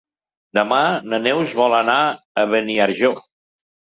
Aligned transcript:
Demà 0.57 0.79
na 1.09 1.19
Neus 1.25 1.53
vol 1.59 1.75
anar 1.81 1.99
a 2.43 2.47
Beniarjó. 2.53 3.13